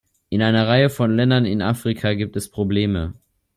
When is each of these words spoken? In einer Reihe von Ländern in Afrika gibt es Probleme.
In 0.29 0.41
einer 0.41 0.67
Reihe 0.67 0.89
von 0.89 1.15
Ländern 1.15 1.45
in 1.45 1.61
Afrika 1.61 2.15
gibt 2.15 2.35
es 2.35 2.49
Probleme. 2.49 3.13